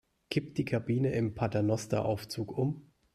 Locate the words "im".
1.13-1.35